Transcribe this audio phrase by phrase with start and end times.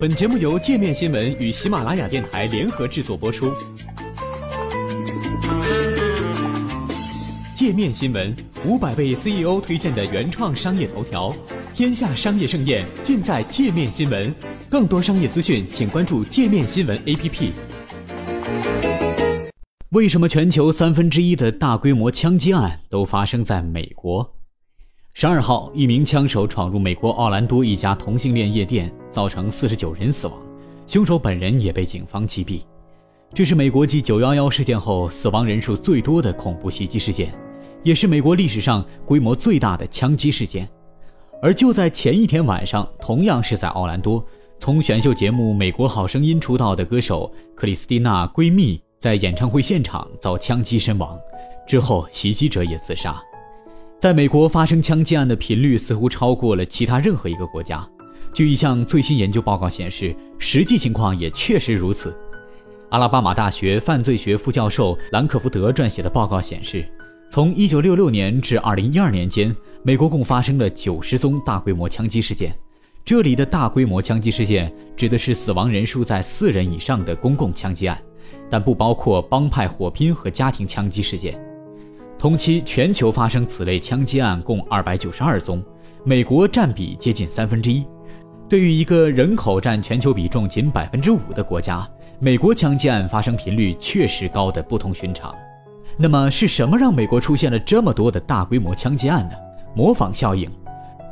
[0.00, 3.52] 本节目由界面新闻与喜马拉雅电台联合制作播出。
[7.52, 8.32] 界面新闻
[8.64, 11.34] 五百位 CEO 推荐的原创商业头条，
[11.74, 14.32] 天下商业盛宴尽在界面新闻。
[14.70, 17.50] 更多商业资讯，请关注界面新闻 APP。
[19.88, 24.37] 为什么全球三分之一的大规模枪击案都发生在美国？
[25.14, 30.38] 十二号，一名枪手闯入美国奥兰多一家同性恋夜店，造成四十九人死亡，
[30.86, 32.60] 凶手本人也被警方击毙。
[33.34, 37.34] 这是美国继九幺幺事件后死亡人数最多的恐怖袭击事件，
[37.82, 40.68] 也是美国历史上规模最大的枪击事件。
[41.42, 44.24] 而就在前一天晚上，同样是在奥兰多，
[44.60, 51.18] 从选秀节目《美国好声音》出道的歌手克里斯蒂娜闺蜜在演唱会现场遭枪击身亡，
[51.66, 53.20] 之后袭击者也自杀。
[54.00, 57.84] 在美国发生枪击案的频率似乎超过了其他任何一个国家。
[58.32, 62.16] 据一项最新研究报告显示，实际情况也确实如此。
[62.90, 66.88] 阿拉巴马大学犯罪学副教授兰克福德撰写的报告显示，
[67.28, 72.56] 从1966年至2012年间，美国共发生了90宗大规模枪击事件。
[73.04, 78.00] 这里的大规模枪击事件指的是死亡人数在四人以上的公共枪击案，
[78.48, 81.36] 但不包括帮派火拼和家庭枪击事件。
[82.18, 85.62] 同期全球发生此类枪击案共二百九十二宗，
[86.04, 87.86] 美国占比接近三分之一。
[88.48, 91.88] 对于一个人口占全球比重仅百分之五的国家，
[92.18, 95.32] 美国枪击案发生频率确实高得不同寻常。
[95.96, 99.34] 那么是什么让美国出现了这么多的大规模枪击案呢？
[99.76, 100.50] 模仿效应。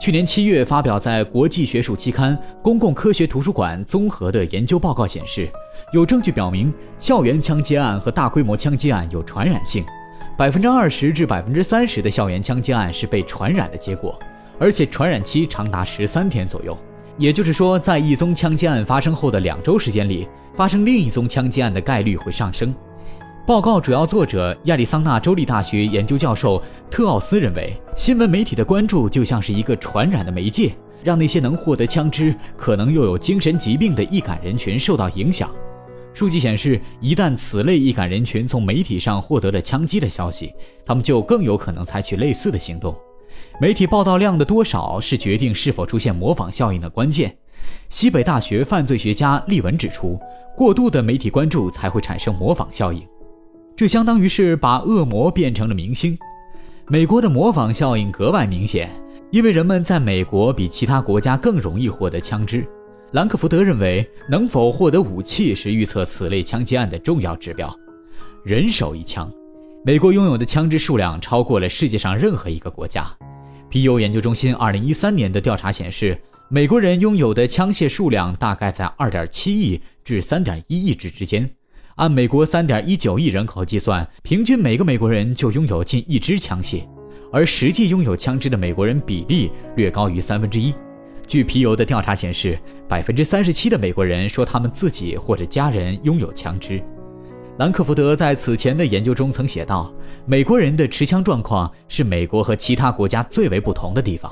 [0.00, 5.48] 去年七月发表在国际学术期刊《公共科学图书馆》综合的研究报告显示，
[5.92, 9.84] 有证据表明校园枪击案和大规模枪击案有传染性。
[10.36, 14.18] 百分之二十至百分之三十的校园枪击案是被传染的结果，
[14.58, 16.76] 而且传染期长达十三天左右。
[17.18, 22.74] 也就是说，在一宗枪击案发生后的两周时间里，发生另一宗枪击案的概率会上升。
[23.46, 35.48] 报告主要作者亚利桑那州立大学研究教授特奥斯认为，新闻媒体的关注就像是一个传染的媒介，让那些能获得枪支、可能又有精神疾病的易感人群受到影响。
[36.16, 40.50] 数据显示，一旦此类易感人群从媒体上获得了枪击的消息，
[40.82, 42.96] 他们就更有可能采取类似的行动。
[43.60, 47.36] 媒体报道量的多少是决定是否出现模仿效应的关键。
[47.90, 50.18] 西北大学犯罪学家利文指出，
[50.56, 53.06] 过度的媒体关注才会产生模仿效应，
[53.76, 56.16] 这相当于是把恶魔变成了明星。
[56.88, 58.88] 美国的模仿效应格外明显，
[59.30, 62.66] 因为人们在美国比其他国家更容易获得枪支。
[63.16, 67.74] 兰克福德认为，能否获得武器是预测此类枪击案的重要指标。
[68.44, 69.32] 人手一枪，
[69.86, 73.06] 美国拥有的枪支数量超过了世界上任何一个国家。
[73.70, 81.50] 皮尤研究中心2013年的调查显示，美国人拥有的枪械数量大概在2.7亿至3.1亿支之间。
[81.94, 86.82] 按美国3.19亿人口计算，平均每个美国人就拥有近一支枪械，
[87.32, 90.74] 而实际拥有枪支的美国人比例略高于三分之一。
[91.26, 96.80] 据皮尤的调查显示，百分之三十七的美国人说他们自己或者家人拥有枪支。
[97.58, 99.92] 兰克福德在此前的研究中曾写道
[100.24, 104.30] ：“美国人的持枪状况是美国和其他国家最为不同的地方。”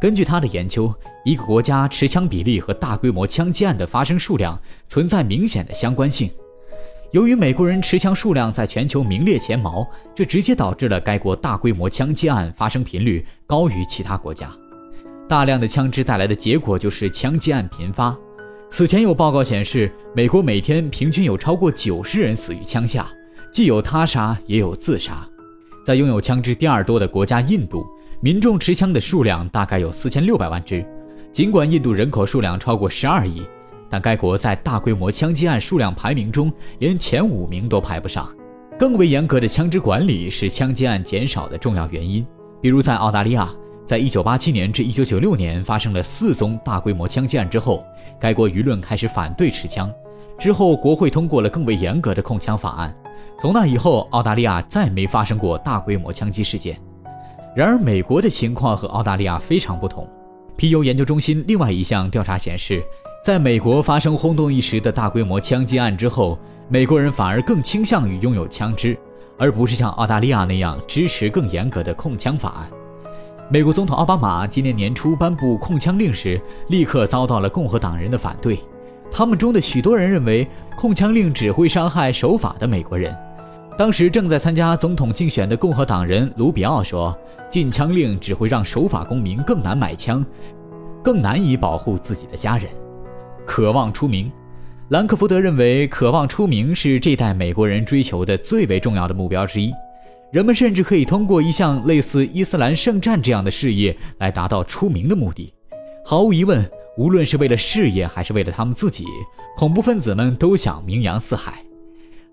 [0.00, 0.92] 根据他的研究，
[1.24, 6.28] 一个国家持枪比例和大规模枪击案的发生数量存在明显的相关性。
[7.12, 14.50] 由于美国人持枪数量在全球名列前茅，这直接导致了该国大规模枪击案发生频率高于其他国家。
[15.28, 18.16] 大量的枪支带来的结果就是枪击案频发。
[18.70, 23.06] 此前有报告显示，美国每天平均有超过九十人死于枪下，
[23.52, 25.26] 既有他杀也有自杀。
[25.84, 27.86] 在拥有枪支第二多的国家印度，
[28.20, 30.84] 民众持枪的数量大概有四千六百万支。
[31.32, 33.42] 尽管印度人口数量超过十二亿，
[33.88, 38.28] 但该国在大规模枪击案数量排名中连前五名都排不上。
[38.78, 42.26] 更为严格的枪支管理是枪击案减少的重要原因，
[42.60, 43.54] 比如在澳大利亚。
[43.94, 47.86] 在一九八七年至一九九六年发生了四宗大规模枪击案之后，
[48.18, 49.88] 该国舆论开始反对持枪。
[50.36, 52.92] 之后，国会通过了更为严格的控枪法案。
[53.40, 56.76] 从那以后，澳大利亚再没发生过大规模枪击事件。
[57.54, 60.04] 然而，美国的情况和澳大利亚非常不同。
[60.56, 62.82] 皮尤研究中心另外一项调查显示，
[63.24, 66.36] 在美国发生轰动一时的大规模枪击案之后，
[66.68, 68.98] 美国人反而更倾向于拥有枪支，
[69.38, 72.68] 而不是像澳大利亚那样支持更严格的控枪法案。
[73.50, 78.58] 美国总统奥巴马今年年初颁布控枪令时，立刻遭到了共和党人的反对。
[79.12, 80.48] 他们中的许多人认为，
[80.78, 83.14] 控枪令只会伤害守法的美国人。
[83.76, 87.16] 当时正在参加总统竞选的共和党人卢比奥说
[87.50, 90.24] ：“禁枪令只会让守法公民更难买枪，
[91.02, 92.66] 更难以保护自己的家人。”
[93.44, 94.32] 渴望出名。
[94.88, 99.70] 兰克福德认为，渴望出名是这代美国人追求的最为重要的目标之一。
[100.34, 105.54] 人们甚至可以通过一项类似伊斯兰圣战这样的事业来达到出名的目的。
[106.04, 109.06] 毫无疑问，无论是为了事业还是为了他们自己，
[109.56, 111.64] 恐怖分子们都想名扬四海。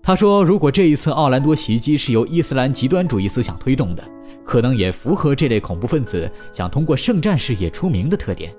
[0.02, 4.02] 他说：“如果这一次奥兰多袭击是由伊斯兰极端主义思想推动的，
[4.44, 8.52] 可能也符合这类恐怖分子想通过圣战事业出名的特点。”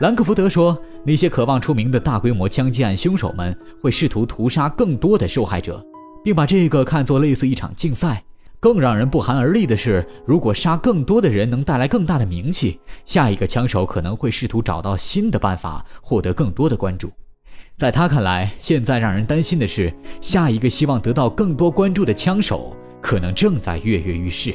[0.00, 5.84] 兰克福德说：“那些渴望出名的大规模枪击案凶手们会试图屠杀更多的受害者，
[6.24, 8.24] 并把这个看作类似一场竞赛。”
[8.58, 17.12] 更让人不寒而栗的是，如果杀更多的人能带来更大的名气，下一个枪手可能会试图找到新的办法获得更多的关注。
[17.76, 24.54] 在他看来，现在让人担心的是，下一个希望得到更多关注的枪手可能正在跃跃欲试。